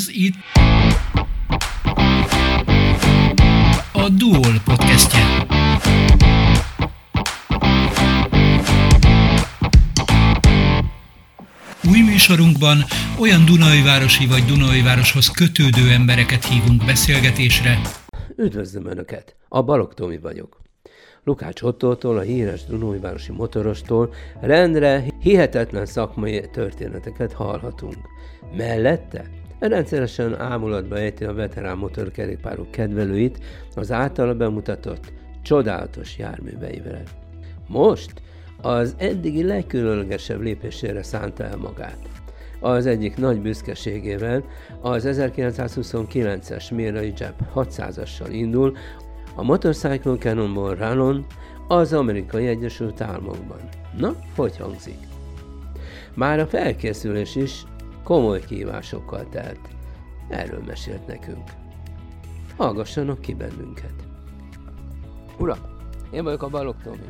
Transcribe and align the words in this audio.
Ez 0.00 0.08
itt 0.08 0.34
a 3.92 4.08
Duol 4.08 4.60
podcastje. 4.64 5.46
Új 11.90 12.00
műsorunkban 12.00 12.84
olyan 13.18 13.44
Dunai 13.44 13.82
városi 13.82 14.26
vagy 14.26 14.44
Dunai 14.44 14.82
városhoz 14.82 15.28
kötődő 15.28 15.90
embereket 15.90 16.44
hívunk 16.44 16.84
beszélgetésre. 16.84 17.80
Üdvözlöm 18.36 18.86
Önöket! 18.86 19.36
A 19.48 19.62
Balog 19.62 19.94
Tomi 19.94 20.18
vagyok. 20.18 20.60
Lukács 21.24 21.62
Ottótól, 21.62 22.18
a 22.18 22.20
híres 22.20 22.64
Dunóivárosi 22.64 23.32
motorostól 23.32 24.14
rendre 24.40 25.04
hihetetlen 25.20 25.86
szakmai 25.86 26.48
történeteket 26.52 27.32
hallhatunk. 27.32 27.98
Mellette 28.56 29.39
rendszeresen 29.68 30.40
ámulatba 30.40 30.98
ejti 30.98 31.24
a 31.24 31.34
veterán 31.34 31.78
motorkerékpárok 31.78 32.70
kedvelőit 32.70 33.38
az 33.74 33.92
általa 33.92 34.34
bemutatott 34.34 35.12
csodálatos 35.42 36.18
járműveivel. 36.18 37.02
Most 37.66 38.12
az 38.62 38.94
eddigi 38.98 39.44
legkülönlegesebb 39.44 40.40
lépésére 40.40 41.02
szánta 41.02 41.44
el 41.44 41.56
magát. 41.56 41.98
Az 42.60 42.86
egyik 42.86 43.16
nagy 43.16 43.40
büszkeségével 43.40 44.44
az 44.80 45.06
1929-es 45.08 46.74
Mirai 46.74 47.12
Jab 47.16 47.34
600-assal 47.54 48.28
indul 48.30 48.76
a 49.34 49.42
Motorcycle 49.42 50.16
Cannonball 50.16 50.74
Rallon 50.74 51.26
az 51.68 51.92
Amerikai 51.92 52.46
Egyesült 52.46 53.00
Államokban. 53.00 53.58
Na, 53.96 54.14
hogy 54.36 54.56
hangzik? 54.56 54.98
Már 56.14 56.38
a 56.38 56.46
felkészülés 56.46 57.36
is 57.36 57.64
komoly 58.10 58.40
kívásokkal 58.40 59.28
telt. 59.28 59.60
Erről 60.28 60.62
mesélt 60.66 61.06
nekünk. 61.06 61.50
Hallgassanak 62.56 63.20
ki 63.20 63.34
bennünket. 63.34 63.94
Ura, 65.38 65.56
én 66.12 66.24
vagyok 66.24 66.42
a 66.42 66.48
Balog 66.48 66.74
Tomi. 66.82 67.08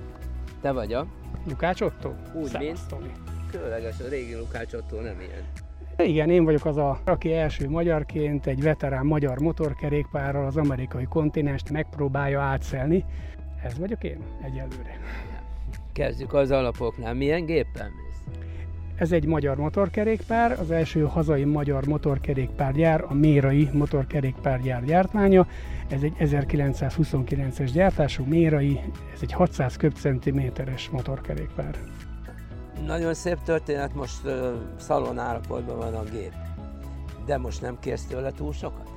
Te 0.60 0.72
vagy 0.72 0.92
a? 0.92 1.06
Lukács 1.48 1.80
Otto? 1.80 2.10
Úgy, 2.34 2.56
mint? 2.58 2.78
Tomi. 2.88 3.10
Különleges, 3.50 4.00
a 4.00 4.08
régi 4.08 4.34
Lukács 4.34 4.72
Otto 4.72 5.00
nem 5.00 5.20
ilyen. 5.20 6.08
Igen, 6.08 6.30
én 6.30 6.44
vagyok 6.44 6.64
az 6.64 6.76
a, 6.76 7.00
aki 7.04 7.32
első 7.32 7.68
magyarként 7.68 8.46
egy 8.46 8.62
veterán 8.62 9.06
magyar 9.06 9.38
motorkerékpárral 9.38 10.46
az 10.46 10.56
amerikai 10.56 11.04
kontinenst 11.04 11.70
megpróbálja 11.70 12.40
átszelni. 12.40 13.04
Ez 13.62 13.78
vagyok 13.78 14.04
én 14.04 14.22
egyelőre. 14.42 14.98
Kezdjük 15.92 16.34
az 16.34 16.50
alapoknál. 16.50 17.14
Milyen 17.14 17.42
mész? 17.42 18.09
Ez 19.00 19.12
egy 19.12 19.24
magyar 19.24 19.56
motorkerékpár, 19.56 20.60
az 20.60 20.70
első 20.70 21.00
hazai 21.00 21.44
magyar 21.44 21.86
motorkerékpárgyár, 21.86 23.04
a 23.08 23.14
Mérai 23.14 23.68
motorkerékpárgyár 23.72 24.84
gyártmánya. 24.84 25.46
Ez 25.88 26.02
egy 26.02 26.12
1929-es 26.18 27.70
gyártású 27.72 28.24
Mérai, 28.24 28.80
ez 29.14 29.18
egy 29.22 29.32
600 29.32 29.76
köbcentiméteres 29.76 30.88
motorkerékpár. 30.88 31.74
Nagyon 32.86 33.14
szép 33.14 33.38
történet, 33.44 33.94
most 33.94 34.24
uh, 34.24 34.32
szalon 34.78 35.18
állapotban 35.18 35.76
van 35.76 35.94
a 35.94 36.02
gép. 36.02 36.32
De 37.26 37.38
most 37.38 37.60
nem 37.60 37.78
kérsz 37.80 38.04
tőle 38.04 38.30
túl 38.30 38.52
sokat? 38.52 38.90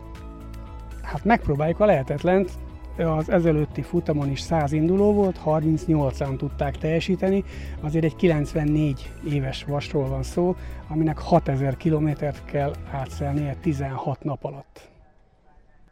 Hát 1.01 1.23
megpróbáljuk 1.23 1.79
a 1.79 1.85
lehetetlent. 1.85 2.51
Az 2.97 3.30
ezelőtti 3.30 3.81
futamon 3.81 4.30
is 4.30 4.39
100 4.39 4.72
induló 4.72 5.13
volt, 5.13 5.39
38-an 5.45 6.38
tudták 6.38 6.77
teljesíteni. 6.77 7.44
Azért 7.81 8.03
egy 8.03 8.16
94 8.16 9.11
éves 9.30 9.63
vasról 9.63 10.08
van 10.08 10.23
szó, 10.23 10.55
aminek 10.88 11.17
6000 11.17 11.77
kilométert 11.77 12.45
kell 12.45 12.73
átszelnie 12.91 13.55
16 13.61 14.23
nap 14.23 14.44
alatt. 14.44 14.91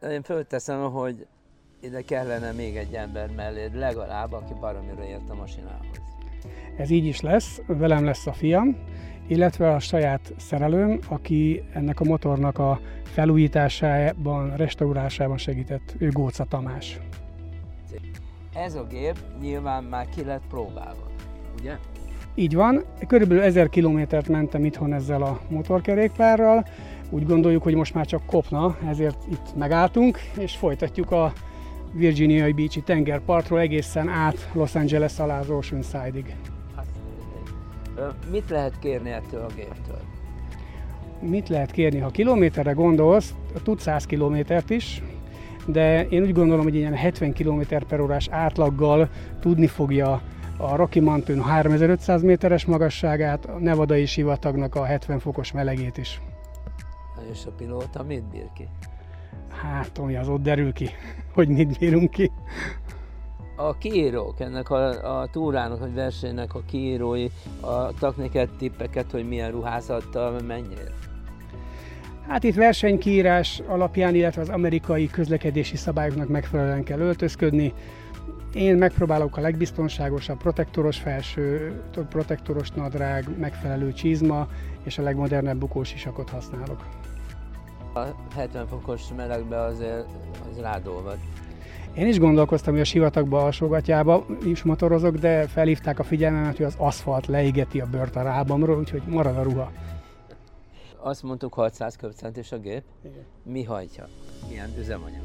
Én 0.09 0.21
fölteszem, 0.21 0.91
hogy 0.91 1.27
ide 1.81 2.01
kellene 2.01 2.51
még 2.51 2.75
egy 2.75 2.93
ember 2.93 3.29
mellé, 3.35 3.69
legalább, 3.73 4.33
aki 4.33 4.53
baromira 4.59 5.03
ért 5.03 5.29
a 5.29 5.35
masinához. 5.35 5.85
Ez 6.77 6.89
így 6.89 7.05
is 7.05 7.21
lesz, 7.21 7.61
velem 7.67 8.05
lesz 8.05 8.27
a 8.27 8.33
fiam, 8.33 8.77
illetve 9.31 9.73
a 9.73 9.79
saját 9.79 10.33
szerelőm, 10.37 10.99
aki 11.07 11.63
ennek 11.73 11.99
a 11.99 12.03
motornak 12.03 12.57
a 12.57 12.79
felújításában, 13.03 14.55
restaurálásában 14.55 15.37
segített, 15.37 15.95
ő 15.97 16.09
Góca 16.09 16.43
Tamás. 16.43 16.99
Ez 18.55 18.75
a 18.75 18.83
gép 18.89 19.15
nyilván 19.41 19.83
már 19.83 20.07
ki 20.15 20.23
lett 20.23 20.41
próbálva, 20.49 21.07
ugye? 21.59 21.77
Így 22.35 22.55
van, 22.55 22.83
körülbelül 23.07 23.43
1000 23.43 23.69
kilométert 23.69 24.27
mentem 24.27 24.65
itthon 24.65 24.93
ezzel 24.93 25.21
a 25.21 25.39
motorkerékpárral, 25.49 26.65
úgy 27.09 27.25
gondoljuk, 27.25 27.63
hogy 27.63 27.75
most 27.75 27.93
már 27.93 28.05
csak 28.05 28.25
kopna, 28.25 28.77
ezért 28.87 29.17
itt 29.31 29.55
megálltunk, 29.55 30.19
és 30.37 30.55
folytatjuk 30.55 31.11
a 31.11 31.33
Virginiai 31.93 32.51
Beach-i 32.51 32.81
tengerpartról 32.81 33.59
egészen 33.59 34.07
át 34.09 34.49
Los 34.53 34.75
Angeles 34.75 35.19
alá 35.19 35.39
az 35.39 35.49
Oceanside-ig. 35.49 36.35
Mit 38.31 38.49
lehet 38.49 38.79
kérni 38.79 39.09
ettől 39.09 39.41
a 39.41 39.53
géptől? 39.55 39.99
Mit 41.19 41.49
lehet 41.49 41.71
kérni? 41.71 41.99
Ha 41.99 42.09
kilométerre 42.09 42.71
gondolsz, 42.71 43.33
tud 43.63 43.79
100 43.79 44.05
kilométert 44.05 44.69
is, 44.69 45.01
de 45.65 46.07
én 46.07 46.21
úgy 46.21 46.33
gondolom, 46.33 46.63
hogy 46.63 46.75
ilyen 46.75 46.95
70 46.95 47.33
km 47.33 47.61
per 47.87 47.99
órás 47.99 48.27
átlaggal 48.29 49.09
tudni 49.39 49.67
fogja 49.67 50.21
a 50.57 50.75
Rocky 50.75 50.99
Mountain 50.99 51.41
3500 51.41 52.21
méteres 52.21 52.65
magasságát, 52.65 53.45
a 53.45 53.57
Nevadai 53.59 54.05
sivatagnak 54.05 54.75
a 54.75 54.85
70 54.85 55.19
fokos 55.19 55.51
melegét 55.51 55.97
is. 55.97 56.21
És 57.31 57.45
a 57.45 57.51
pilóta 57.51 58.03
mit 58.03 58.23
bír 58.23 58.47
ki? 58.53 58.67
Hát, 59.61 59.91
Tomi, 59.91 60.15
az 60.15 60.27
ott 60.27 60.41
derül 60.41 60.73
ki, 60.73 60.89
hogy 61.35 61.47
mit 61.47 61.77
bírunk 61.79 62.09
ki. 62.09 62.31
A 63.67 63.77
kiírók 63.77 64.39
ennek 64.39 64.69
a, 64.69 65.19
a 65.19 65.27
túrának, 65.27 65.79
vagy 65.79 65.93
versenynek 65.93 66.55
a 66.55 66.61
kiírói 66.65 67.27
adtak 67.59 68.17
neked 68.17 68.49
tippeket, 68.57 69.11
hogy 69.11 69.27
milyen 69.27 69.51
ruházattal 69.51 70.39
menjél? 70.47 70.93
Hát 72.27 72.43
itt 72.43 72.55
versenykiírás 72.55 73.61
alapján, 73.67 74.15
illetve 74.15 74.41
az 74.41 74.49
amerikai 74.49 75.07
közlekedési 75.07 75.75
szabályoknak 75.75 76.27
megfelelően 76.27 76.83
kell 76.83 76.99
öltözködni. 76.99 77.73
Én 78.53 78.75
megpróbálok 78.75 79.37
a 79.37 79.41
legbiztonságosabb 79.41 80.37
protektoros 80.37 80.97
felső, 80.97 81.81
protektoros 82.09 82.71
nadrág, 82.71 83.39
megfelelő 83.39 83.93
csizma 83.93 84.47
és 84.83 84.97
a 84.97 85.01
legmodernebb 85.01 85.57
bukós 85.57 85.93
isakot 85.93 86.29
használok. 86.29 86.85
A 87.93 87.99
70 88.35 88.67
fokos 88.67 89.01
melegbe 89.15 89.61
azért 89.61 90.05
az 90.51 90.61
rádolvad. 90.61 91.17
Én 91.95 92.07
is 92.07 92.19
gondolkoztam, 92.19 92.73
hogy 92.73 92.81
a 92.81 92.85
sivatagba 92.85 93.43
alsógatjába 93.43 94.25
is 94.45 94.63
motorozok, 94.63 95.15
de 95.15 95.47
felhívták 95.47 95.99
a 95.99 96.03
figyelmemet, 96.03 96.57
hogy 96.57 96.65
az 96.65 96.75
aszfalt 96.77 97.27
leégeti 97.27 97.79
a 97.79 97.85
bört 97.85 98.15
a 98.15 98.21
rábamról, 98.21 98.77
úgyhogy 98.77 99.01
marad 99.07 99.37
a 99.37 99.43
ruha. 99.43 99.71
Azt 100.97 101.23
mondtuk 101.23 101.53
600 101.53 101.95
köbcentis 101.95 102.51
a 102.51 102.57
gép. 102.57 102.83
Igen. 103.03 103.25
Mi 103.43 103.63
hajtja? 103.63 104.07
Milyen 104.49 104.69
üzemanyag? 104.79 105.23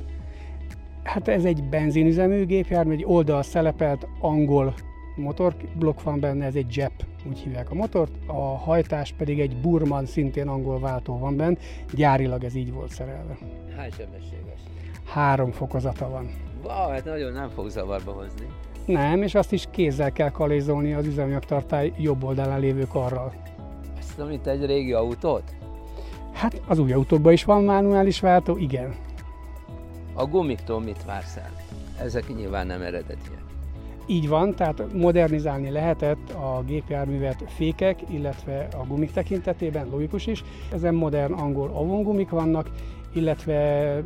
Hát 1.03 1.29
ez 1.29 1.45
egy 1.45 1.65
benzinüzemű 1.65 2.47
gépjármű, 2.47 2.93
egy 2.93 3.05
oldal 3.05 3.43
szelepelt 3.43 4.07
angol 4.21 4.75
motorblokk 5.17 6.03
van 6.03 6.21
benne, 6.21 6.45
ez 6.45 6.55
egy 6.55 6.77
JEP, 6.77 7.05
úgy 7.29 7.39
hívják 7.39 7.71
a 7.71 7.75
motort, 7.75 8.13
a 8.27 8.57
hajtás 8.57 9.13
pedig 9.13 9.41
egy 9.41 9.57
Burman, 9.57 10.07
szintén 10.07 10.49
angol 10.49 10.79
váltó 10.79 11.19
van 11.19 11.37
benne, 11.37 11.57
gyárilag 11.95 12.45
ez 12.45 12.55
így 12.55 12.73
volt 12.73 12.91
szerelve. 12.91 13.39
Hány 13.77 13.91
sebességes? 13.91 14.61
Három 15.05 15.51
fokozata 15.51 16.09
van. 16.09 16.31
Wow, 16.63 16.89
hát 16.89 17.05
nagyon 17.05 17.33
nem 17.33 17.49
fog 17.49 17.69
zavarba 17.69 18.13
hozni. 18.13 18.47
Nem, 18.87 19.23
és 19.23 19.35
azt 19.35 19.53
is 19.53 19.65
kézzel 19.71 20.13
kell 20.13 20.31
kalézolni 20.31 20.93
az 20.93 21.07
üzemanyagtartály 21.07 21.93
jobb 21.99 22.25
oldalán 22.25 22.61
lévő 22.61 22.87
karral. 22.93 23.33
Azt 23.99 24.19
amit 24.19 24.47
egy 24.47 24.67
régi 24.67 24.93
autót? 24.93 25.55
Hát 26.33 26.61
az 26.67 26.79
új 26.79 26.93
autókban 26.93 27.33
is 27.33 27.45
van 27.45 27.65
manuális 27.65 28.21
váltó, 28.21 28.57
igen. 28.57 28.95
A 30.15 30.27
gumiktól 30.27 30.81
mit 30.81 31.05
vársz 31.05 31.37
el? 31.37 31.51
Ezek 32.01 32.35
nyilván 32.35 32.67
nem 32.67 32.83
eredetiek. 32.83 33.46
Így 34.09 34.29
van, 34.29 34.55
tehát 34.55 34.93
modernizálni 34.93 35.71
lehetett 35.71 36.31
a 36.31 36.63
gépjárművet 36.67 37.45
fékek, 37.47 38.01
illetve 38.11 38.69
a 38.73 38.87
gumik 38.87 39.13
tekintetében, 39.13 39.89
logikus 39.89 40.27
is. 40.27 40.45
Ezen 40.73 40.95
modern 40.95 41.33
angol 41.33 41.69
avongumik 41.69 42.31
vannak, 42.31 42.71
illetve 43.15 44.03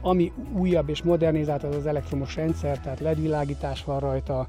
ami 0.00 0.32
újabb 0.56 0.88
és 0.88 1.02
modernizált, 1.02 1.62
az 1.62 1.74
az 1.74 1.86
elektromos 1.86 2.36
rendszer, 2.36 2.78
tehát 2.78 3.00
ledvilágítás 3.00 3.84
van 3.84 4.00
rajta, 4.00 4.48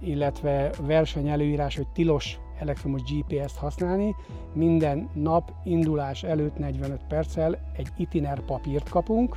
illetve 0.00 0.70
verseny 0.80 1.28
előírás, 1.28 1.76
hogy 1.76 1.88
tilos 1.88 2.38
elektromos 2.58 3.02
GPS-t 3.02 3.56
használni. 3.56 4.14
Minden 4.52 5.08
nap 5.14 5.52
indulás 5.64 6.22
előtt 6.22 6.58
45 6.58 7.00
perccel 7.08 7.58
egy 7.76 7.88
itiner 7.96 8.40
papírt 8.40 8.88
kapunk, 8.88 9.36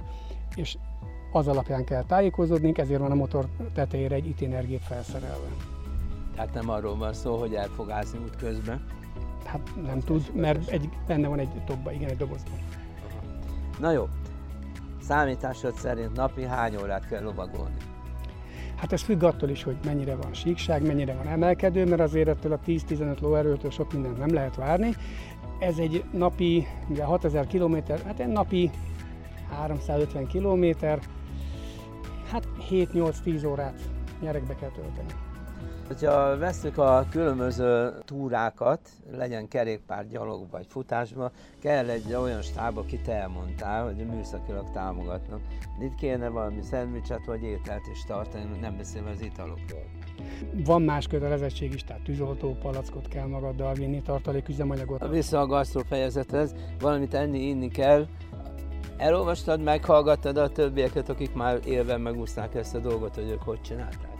és 0.56 0.77
az 1.31 1.47
alapján 1.47 1.83
kell 1.83 2.03
tájékozódnunk, 2.03 2.77
ezért 2.77 2.99
van 2.99 3.11
a 3.11 3.15
motor 3.15 3.45
tetejére 3.73 4.15
egy 4.15 4.27
itinergép 4.27 4.81
felszerelve. 4.81 5.47
Tehát 6.35 6.53
nem 6.53 6.69
arról 6.69 6.97
van 6.97 7.13
szó, 7.13 7.37
hogy 7.39 7.53
el 7.53 7.67
fog 7.67 7.89
ázni 7.89 8.19
útközben. 8.19 8.85
Hát 9.45 9.71
nem 9.85 9.99
tud, 9.99 10.31
mert 10.35 10.69
egy, 10.69 10.89
benne 11.07 11.27
van 11.27 11.39
egy 11.39 11.49
tobba, 11.65 11.91
igen, 11.91 12.09
egy 12.09 12.17
dobozban. 12.17 12.57
Na 13.79 13.91
jó, 13.91 14.07
számításod 15.01 15.75
szerint 15.75 16.15
napi 16.15 16.43
hány 16.43 16.75
órát 16.81 17.07
kell 17.07 17.23
lovagolni? 17.23 17.77
Hát 18.75 18.93
ez 18.93 19.01
függ 19.01 19.23
attól 19.23 19.49
is, 19.49 19.63
hogy 19.63 19.77
mennyire 19.85 20.15
van 20.15 20.33
síkság, 20.33 20.85
mennyire 20.85 21.13
van 21.13 21.27
emelkedő, 21.27 21.85
mert 21.85 22.01
azért 22.01 22.27
ettől 22.27 22.51
a 22.51 22.59
10-15 22.67 23.19
lóerőtől 23.19 23.71
sok 23.71 23.93
mindent 23.93 24.17
nem 24.17 24.33
lehet 24.33 24.55
várni. 24.55 24.95
Ez 25.59 25.77
egy 25.77 26.03
napi, 26.11 26.67
ugye 26.89 27.03
6000 27.03 27.47
km, 27.47 27.75
hát 28.05 28.19
egy 28.19 28.27
napi 28.27 28.71
350 29.49 30.27
km, 30.27 30.85
hát 30.85 31.09
7-8-10 32.69 33.48
órát 33.48 33.81
nyerekbe 34.21 34.56
kell 34.56 34.69
tölteni. 34.69 35.13
Ha 36.06 36.38
veszük 36.38 36.77
a 36.77 37.06
különböző 37.10 37.94
túrákat, 38.06 38.89
legyen 39.12 39.48
kerékpár, 39.48 40.07
gyalog 40.07 40.50
vagy 40.51 40.66
futásba, 40.69 41.31
kell 41.62 41.89
egy 41.89 42.13
olyan 42.13 42.42
stáb, 42.42 42.77
akit 42.77 43.07
elmondtál, 43.07 43.83
hogy 43.83 43.95
műszakilag 43.95 44.71
támogatnak. 44.71 45.39
Itt 45.81 45.95
kéne 45.95 46.30
valami 46.30 46.62
szendvicset 46.62 47.25
vagy 47.25 47.44
ételt 47.44 47.88
is 47.92 48.04
tartani, 48.04 48.60
nem 48.62 48.77
beszélve 48.77 49.10
az 49.10 49.22
italokról. 49.22 49.83
Van 50.65 50.81
más 50.81 51.07
kötelezettség 51.07 51.74
is, 51.74 51.83
tehát 51.83 52.04
tűzoltó 52.04 52.57
palackot 52.62 53.07
kell 53.07 53.27
magaddal 53.27 53.74
vinni, 53.74 54.01
tartaléküzemanyagot. 54.01 55.07
Vissza 55.10 55.39
a 55.39 55.45
gasztró 55.45 55.81
fejezethez, 55.81 56.56
valamit 56.80 57.13
enni, 57.13 57.39
inni 57.39 57.68
kell, 57.68 58.07
Elolvastad, 59.00 59.62
meghallgattad 59.62 60.38
a 60.38 60.50
többieket, 60.50 61.10
akik 61.10 61.34
már 61.34 61.60
élve 61.66 61.98
megúszták 61.98 62.56
ezt 62.56 62.75
a 62.75 62.80
dolgot, 62.80 63.16
hogy 63.16 63.30
ők 63.30 63.42
hogy 63.42 63.62
csinálták? 63.62 64.18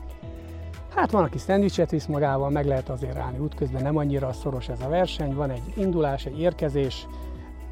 Hát 0.96 1.12
van, 1.12 1.24
aki 1.24 1.38
szendvicset 1.38 1.92
visz 1.92 2.06
magával, 2.06 2.50
meg 2.50 2.66
lehet 2.66 2.90
azért 2.90 3.18
állni 3.18 3.38
útközben, 3.38 3.81
nem 3.81 3.98
annyira 3.98 4.34
szoros 4.34 4.70
ez 4.70 4.81
a 4.81 4.88
verseny, 4.88 5.34
van 5.34 5.50
egy 5.50 5.62
indulás, 5.76 6.26
egy 6.26 6.40
érkezés, 6.40 7.08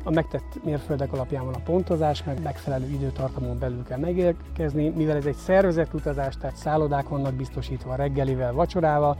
a 0.03 0.11
megtett 0.11 0.63
mérföldek 0.63 1.13
alapján 1.13 1.45
van 1.45 1.53
a 1.53 1.63
pontozás, 1.65 2.23
meg 2.23 2.41
megfelelő 2.41 2.85
időtartamon 2.85 3.59
belül 3.59 3.83
kell 3.83 3.99
megérkezni, 3.99 4.89
mivel 4.89 5.15
ez 5.15 5.25
egy 5.25 5.35
szervezett 5.35 5.93
utazás, 5.93 6.37
tehát 6.37 6.55
szállodák 6.55 7.09
vannak 7.09 7.33
biztosítva 7.33 7.95
reggelivel, 7.95 8.53
vacsorával, 8.53 9.17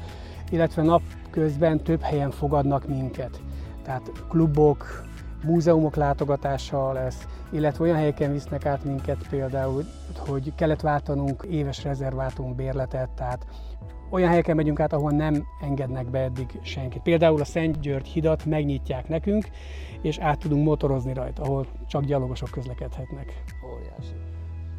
illetve 0.49 0.81
napközben 0.81 1.83
több 1.83 2.01
helyen 2.01 2.31
fogadnak 2.31 2.87
minket. 2.87 3.41
Tehát 3.83 4.11
klubok, 4.29 5.05
múzeumok 5.47 5.95
látogatása 5.95 6.91
lesz, 6.91 7.27
illetve 7.51 7.83
olyan 7.83 7.97
helyeken 7.97 8.31
visznek 8.31 8.65
át 8.65 8.83
minket 8.83 9.27
például, 9.29 9.83
hogy 10.17 10.55
kellett 10.55 10.81
váltanunk 10.81 11.45
éves 11.49 11.83
rezervátum 11.83 12.55
bérletet, 12.55 13.09
tehát 13.09 13.45
olyan 14.09 14.29
helyeken 14.29 14.55
megyünk 14.55 14.79
át, 14.79 14.93
ahol 14.93 15.11
nem 15.11 15.43
engednek 15.61 16.09
be 16.09 16.19
eddig 16.19 16.59
senkit. 16.61 17.01
Például 17.01 17.41
a 17.41 17.45
Szent 17.45 17.79
György 17.79 18.07
hidat 18.07 18.45
megnyitják 18.45 19.07
nekünk, 19.07 19.47
és 20.01 20.17
át 20.17 20.39
tudunk 20.39 20.65
motorozni 20.65 21.13
rajta, 21.13 21.41
ahol 21.41 21.65
csak 21.87 22.03
gyalogosok 22.03 22.49
közlekedhetnek. 22.49 23.43
Óriási. 23.73 24.13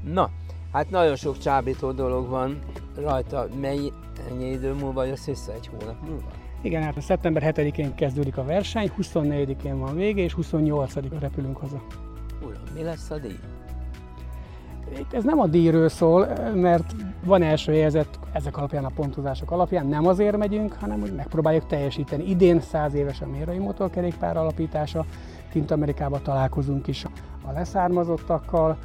Na, 0.04 0.30
hát 0.72 0.90
nagyon 0.90 1.16
sok 1.16 1.38
csábító 1.38 1.92
dolog 1.92 2.28
van 2.28 2.58
rajta. 2.96 3.46
Mennyi, 3.60 3.92
ennyi 4.30 4.50
idő 4.50 4.72
múlva 4.72 5.04
jössz 5.04 5.26
vissza? 5.26 5.52
Egy 5.52 5.66
hónap 5.66 6.08
múlva? 6.08 6.30
Igen, 6.60 6.82
hát 6.82 6.96
a 6.96 7.00
szeptember 7.00 7.54
7-én 7.54 7.94
kezdődik 7.94 8.36
a 8.36 8.44
verseny, 8.44 8.90
24-én 9.00 9.78
van 9.78 9.96
vége, 9.96 10.22
és 10.22 10.36
28-án 10.42 11.16
repülünk 11.20 11.56
haza. 11.56 11.82
Uram, 12.42 12.62
mi 12.74 12.82
lesz 12.82 13.10
a 13.10 13.18
díj? 13.18 13.38
Itt 14.98 15.12
ez 15.12 15.24
nem 15.24 15.40
a 15.40 15.46
díjról 15.46 15.88
szól, 15.88 16.28
mert 16.54 16.94
van 17.24 17.42
első 17.42 17.72
helyezett 17.72 18.18
ezek 18.32 18.56
alapján 18.56 18.84
a 18.84 18.90
pontozások 18.94 19.50
alapján, 19.50 19.86
nem 19.86 20.06
azért 20.06 20.36
megyünk, 20.36 20.72
hanem 20.72 21.00
hogy 21.00 21.14
megpróbáljuk 21.14 21.66
teljesíteni. 21.66 22.28
Idén 22.28 22.60
100 22.60 22.94
éves 22.94 23.20
a 23.20 23.26
mérai 23.26 23.58
motorkerékpár 23.58 24.36
alapítása, 24.36 25.04
kint 25.50 25.70
Amerikában 25.70 26.22
találkozunk 26.22 26.86
is 26.86 27.04
a 27.46 27.52
leszármazottakkal, 27.52 28.78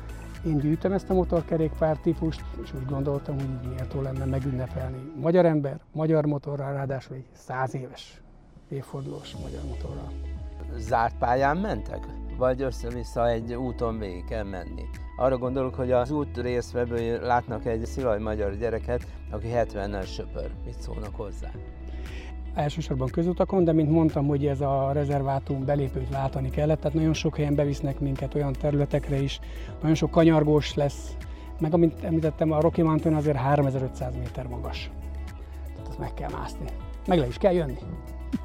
én 0.46 0.58
gyűjtöm 0.58 0.92
ezt 0.92 1.10
a 1.10 1.14
motorkerékpár 1.14 1.98
típust, 1.98 2.42
és 2.64 2.74
úgy 2.74 2.86
gondoltam, 2.86 3.36
hogy 3.36 3.70
méltó 3.70 4.02
lenne 4.02 4.26
megünnepelni. 4.26 5.12
Magyar 5.22 5.46
ember, 5.46 5.80
magyar 5.92 6.26
motorral, 6.26 6.74
ráadásul 6.74 7.16
egy 7.16 7.26
száz 7.34 7.76
éves 7.76 8.22
évfordulós 8.70 9.36
magyar 9.36 9.62
motorral. 9.68 10.12
Zárt 10.78 11.18
pályán 11.18 11.58
mentek? 11.58 12.08
Vagy 12.38 12.62
össze-vissza 12.62 13.30
egy 13.30 13.54
úton 13.54 14.00
végig 14.00 14.26
kell 14.26 14.44
menni? 14.44 14.84
Arra 15.18 15.38
gondolok, 15.38 15.76
hogy 15.76 15.92
az 15.92 16.12
út 16.12 16.38
részvevői 16.38 17.10
látnak 17.10 17.66
egy 17.66 17.86
szilaj 17.86 18.20
magyar 18.20 18.58
gyereket, 18.58 19.08
aki 19.32 19.48
70-nel 19.54 20.06
söpör. 20.06 20.52
Mit 20.66 20.82
szólnak 20.82 21.16
hozzá? 21.16 21.52
Elsősorban 22.54 23.08
közutakon, 23.08 23.64
de 23.64 23.72
mint 23.72 23.90
mondtam, 23.90 24.28
hogy 24.28 24.46
ez 24.46 24.62
a 24.62 24.92
rezervátum 24.92 25.66
belépőt 25.66 26.10
váltani 26.10 26.50
kellett, 26.50 26.80
tehát 26.80 26.98
nagyon 26.98 27.14
sok 27.14 27.36
helyen 27.36 27.56
bevisznek 27.56 28.00
minket 28.00 28.36
olyan 28.36 28.54
területekre 28.54 29.22
is, 29.22 29.40
nagyon 29.80 29.96
sok 29.96 30.12
kanyargós 30.12 30.74
lesz, 30.74 31.16
meg 31.60 31.74
amint 31.74 32.04
említettem, 32.04 32.52
a 32.52 32.62
Rocky 32.62 32.82
Mountain 32.82 33.16
azért 33.16 33.38
3500 33.38 34.16
méter 34.16 34.48
magas. 34.48 34.92
Tehát 35.74 35.88
azt 35.88 36.00
meg 36.00 36.14
kell 36.14 36.30
mászni. 36.30 36.66
Meg 37.08 37.20
le 37.20 37.28
is 37.28 37.38
kell 37.38 37.54
jönni. 37.54 37.78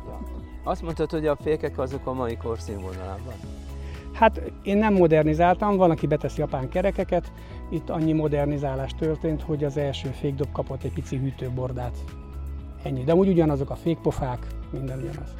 Ja. 0.06 0.20
Azt 0.62 0.82
mondtad, 0.82 1.10
hogy 1.10 1.26
a 1.26 1.36
fékek 1.36 1.78
azok 1.78 2.06
a 2.06 2.12
mai 2.12 2.36
kor 2.36 2.58
színvonalában. 2.58 3.34
Hát 4.12 4.42
én 4.62 4.76
nem 4.76 4.94
modernizáltam, 4.94 5.76
van, 5.76 5.90
aki 5.90 6.06
betesz 6.06 6.36
japán 6.36 6.68
kerekeket, 6.68 7.32
itt 7.70 7.90
annyi 7.90 8.12
modernizálás 8.12 8.94
történt, 8.94 9.42
hogy 9.42 9.64
az 9.64 9.76
első 9.76 10.08
fékdob 10.08 10.52
kapott 10.52 10.82
egy 10.82 10.92
pici 10.92 11.16
hűtőbordát. 11.16 11.96
Ennyi, 12.82 13.04
de 13.04 13.14
úgy 13.14 13.28
ugyanazok 13.28 13.70
a 13.70 13.74
fékpofák, 13.74 14.46
minden 14.70 14.98
ugyanaz. 14.98 15.34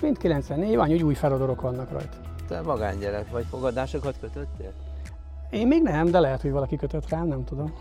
Mind 0.00 0.18
94 0.18 0.76
van, 0.76 0.86
hogy 0.86 1.02
új 1.02 1.14
feladorok 1.14 1.60
vannak 1.60 1.90
rajta. 1.90 2.16
Te 2.48 2.60
magángyerek 2.62 3.30
vagy, 3.30 3.44
fogadásokat 3.50 4.14
kötöttél? 4.20 4.72
Én 5.50 5.66
még 5.66 5.82
nem, 5.82 6.10
de 6.10 6.20
lehet, 6.20 6.40
hogy 6.40 6.50
valaki 6.50 6.76
kötött 6.76 7.08
rám, 7.08 7.26
nem 7.26 7.44
tudom. 7.44 7.72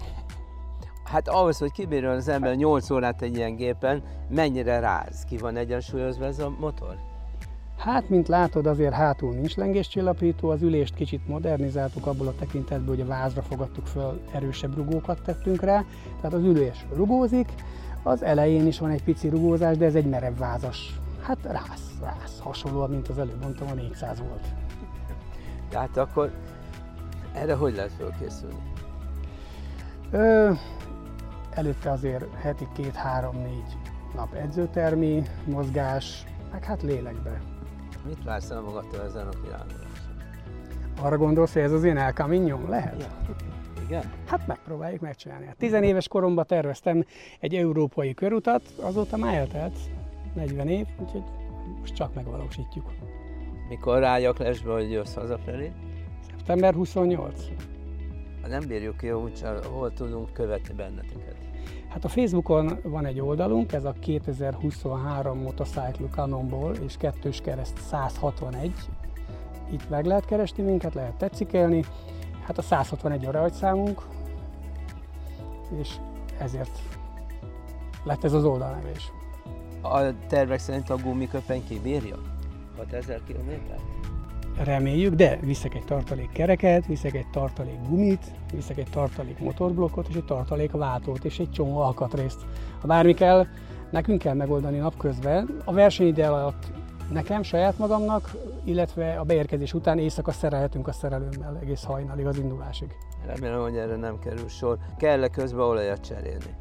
Hát 1.03 1.27
ahhoz, 1.27 1.57
hogy 1.57 1.71
kibírjon 1.71 2.15
az 2.15 2.27
ember 2.27 2.55
8 2.55 2.89
órát 2.89 3.21
egy 3.21 3.35
ilyen 3.35 3.55
gépen, 3.55 4.03
mennyire 4.29 4.79
ráz? 4.79 5.25
Ki 5.27 5.37
van 5.37 5.55
egyensúlyozva 5.55 6.25
ez 6.25 6.39
a 6.39 6.55
motor? 6.59 6.95
Hát, 7.77 8.09
mint 8.09 8.27
látod, 8.27 8.65
azért 8.65 8.93
hátul 8.93 9.33
nincs 9.33 9.55
lengéscsillapító, 9.55 10.49
az 10.49 10.61
ülést 10.61 10.95
kicsit 10.95 11.27
modernizáltuk 11.27 12.05
abból 12.05 12.27
a 12.27 12.35
tekintetből, 12.39 12.95
hogy 12.95 13.01
a 13.01 13.07
vázra 13.07 13.41
fogadtuk 13.41 13.85
föl, 13.85 14.21
erősebb 14.31 14.75
rugókat 14.75 15.21
tettünk 15.21 15.61
rá, 15.61 15.83
tehát 16.15 16.33
az 16.33 16.43
ülés 16.43 16.85
rugózik, 16.95 17.47
az 18.03 18.23
elején 18.23 18.67
is 18.67 18.79
van 18.79 18.89
egy 18.89 19.03
pici 19.03 19.29
rugózás, 19.29 19.77
de 19.77 19.85
ez 19.85 19.95
egy 19.95 20.09
merev 20.09 20.37
vázas. 20.37 20.99
Hát 21.21 21.37
rász, 21.43 21.91
rász, 22.01 22.39
hasonlóan, 22.39 22.89
mint 22.89 23.07
az 23.07 23.19
előbb 23.19 23.41
mondtam, 23.41 23.67
a 23.67 23.73
400 23.73 24.19
volt. 24.19 24.45
Tehát 25.69 25.97
akkor 25.97 26.31
erre 27.33 27.53
hogy 27.53 27.75
lehet 27.75 27.91
fölkészülni? 27.91 28.61
Ö, 30.11 30.51
előtte 31.49 31.91
azért 31.91 32.33
heti 32.35 32.67
két-három-négy 32.75 33.77
nap 34.15 34.33
edzőtermi, 34.33 35.23
mozgás, 35.45 36.23
meg 36.51 36.63
hát 36.63 36.81
lélekbe. 36.81 37.41
Mit 38.05 38.23
vársz 38.23 38.49
el 38.49 38.61
magadtól 38.61 39.01
ezen 39.01 39.27
a 39.27 39.41
kiránduláson? 39.43 39.87
Arra 41.01 41.17
gondolsz, 41.17 41.53
hogy 41.53 41.61
ez 41.61 41.71
az 41.71 41.83
én 41.83 41.97
El 41.97 42.13
Lehet? 42.67 43.01
Ja. 43.01 43.35
Igen? 43.89 44.11
Hát 44.25 44.47
megpróbáljuk 44.47 45.01
megcsinálni. 45.01 45.45
Hát 45.45 45.57
tizenéves 45.57 46.07
koromban 46.07 46.45
terveztem 46.45 47.05
egy 47.39 47.55
európai 47.55 48.13
körutat, 48.13 48.61
azóta 48.81 49.17
már 49.17 49.33
eltelt 49.33 49.77
40 50.33 50.67
év, 50.67 50.85
úgyhogy 50.99 51.23
most 51.79 51.93
csak 51.93 52.13
megvalósítjuk. 52.13 52.91
Mikor 53.69 53.99
rájak 53.99 54.37
lesbe, 54.37 54.71
hogy 54.71 54.91
jössz 54.91 55.13
hazafelé? 55.13 55.71
Szeptember 56.29 56.73
28. 56.73 57.41
Nem 58.47 58.67
bírjuk 58.67 58.97
ki, 58.97 59.11
úgyse, 59.11 59.53
hol 59.71 59.93
tudunk 59.93 60.33
követni 60.33 60.73
benneteket. 60.73 61.35
Hát 61.87 62.03
a 62.03 62.07
Facebookon 62.07 62.79
van 62.83 63.05
egy 63.05 63.19
oldalunk, 63.19 63.73
ez 63.73 63.83
a 63.83 63.93
2023 63.99 65.39
Motorcycle 65.39 66.07
Cannonball 66.11 66.75
és 66.85 66.97
kettős 66.97 67.41
kereszt 67.41 67.77
161. 67.77 68.71
Itt 69.71 69.89
meg 69.89 70.05
lehet 70.05 70.25
keresni 70.25 70.63
minket, 70.63 70.93
lehet 70.93 71.15
tetszikelni. 71.15 71.83
Hát 72.49 72.57
a 72.57 72.61
161 72.61 73.25
a 73.25 73.31
rajtszámunk, 73.31 74.01
és 75.79 75.95
ezért 76.37 76.79
lett 78.03 78.23
ez 78.23 78.33
az 78.33 78.43
oldalnevés. 78.43 79.11
A 79.81 79.99
tervek 80.27 80.59
szerint 80.59 80.89
a 80.89 80.95
gumiköpeny 80.95 81.63
kibírja? 81.67 82.15
6000 82.77 83.21
km? 83.27 83.51
Reméljük, 84.63 85.13
de 85.13 85.39
viszek 85.41 85.75
egy 85.75 85.85
tartalék 85.85 86.31
kereket, 86.31 86.85
viszek 86.85 87.13
egy 87.13 87.29
tartalék 87.31 87.79
gumit, 87.89 88.31
viszek 88.53 88.77
egy 88.77 88.89
tartalék 88.89 89.39
motorblokkot, 89.39 90.07
és 90.07 90.15
egy 90.15 90.25
tartalék 90.25 90.71
váltót, 90.71 91.23
és 91.23 91.39
egy 91.39 91.51
csomó 91.51 91.77
alkatrészt. 91.79 92.45
Ha 92.81 92.87
bármi 92.87 93.13
kell, 93.13 93.47
nekünk 93.91 94.21
kell 94.21 94.33
megoldani 94.33 94.77
napközben. 94.77 95.61
A 95.65 95.73
versenyidő 95.73 96.23
alatt 96.23 96.71
nekem, 97.11 97.43
saját 97.43 97.77
magamnak, 97.77 98.35
illetve 98.63 99.19
a 99.19 99.23
beérkezés 99.23 99.73
után 99.73 99.99
éjszaka 99.99 100.31
szerelhetünk 100.31 100.87
a 100.87 100.91
szerelőmmel 100.91 101.57
egész 101.61 101.83
hajnalig 101.83 102.25
az 102.25 102.37
indulásig. 102.37 102.95
Remélem, 103.25 103.61
hogy 103.61 103.77
erre 103.77 103.95
nem 103.95 104.19
kerül 104.19 104.47
sor. 104.47 104.77
Kell-e 104.97 105.27
közben 105.27 105.65
olajat 105.65 105.99
cserélni? 105.99 106.55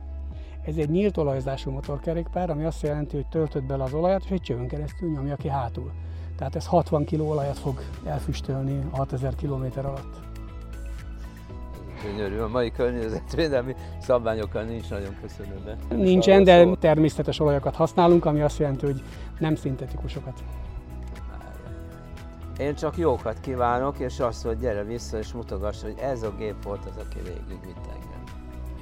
Ez 0.64 0.76
egy 0.76 0.90
nyílt 0.90 1.17
olajzású 1.17 1.71
motorkerékpár, 1.71 2.50
ami 2.50 2.64
azt 2.64 2.83
jelenti, 2.83 3.17
hogy 3.17 3.26
töltött 3.26 3.64
bele 3.64 3.83
az 3.83 3.93
olajat, 3.93 4.25
és 4.25 4.31
egy 4.31 4.40
csövön 4.40 4.69
keresztül 4.69 5.11
nyomja 5.11 5.37
ki 5.37 5.49
hátul. 5.49 5.93
Tehát 6.37 6.57
ez 6.57 6.67
60 6.67 7.05
kg 7.05 7.21
olajat 7.21 7.59
fog 7.59 7.81
elfüstölni 8.05 8.81
6000 8.90 9.35
km 9.35 9.64
alatt. 9.75 10.28
Gyönyörű, 12.02 12.38
a 12.38 12.49
mai 12.49 12.71
környezetvédelmi 12.71 13.75
szabványokkal 14.00 14.62
nincs 14.62 14.90
nagyon 14.90 15.17
köszönőbe. 15.21 15.76
Nincsen, 15.88 16.45
de 16.45 16.69
természetes 16.81 17.40
olajokat 17.40 17.75
használunk, 17.75 18.25
ami 18.25 18.40
azt 18.40 18.59
jelenti, 18.59 18.87
hogy 18.87 19.02
nem 19.38 19.55
szintetikusokat. 19.55 20.43
Én 22.59 22.75
csak 22.75 22.97
jókat 22.97 23.40
kívánok, 23.40 23.99
és 23.99 24.21
azt, 24.21 24.43
hogy 24.43 24.59
gyere 24.59 24.85
vissza 24.85 25.19
és 25.19 25.33
mutogass, 25.33 25.83
hogy 25.83 25.95
ez 26.00 26.23
a 26.23 26.35
gép 26.38 26.62
volt 26.62 26.85
az, 26.85 26.97
aki 26.97 27.19
végig 27.23 27.61
vitt 27.64 27.87
engem. 27.87 28.23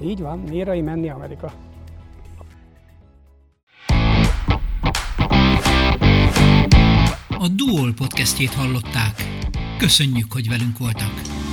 Így 0.01 0.21
van, 0.21 0.39
Mérai 0.39 0.81
menni 0.81 1.11
Amerika. 1.11 1.53
A 7.39 7.49
Duol 7.57 7.93
podcastjét 7.97 8.55
hallották. 8.55 9.15
Köszönjük, 9.79 10.33
hogy 10.33 10.49
velünk 10.49 10.79
voltak. 10.79 11.46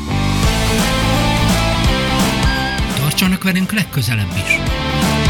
Tartsanak 3.23 3.43
velünk 3.43 3.71
legközelebb 3.71 4.35
is! 4.35 5.22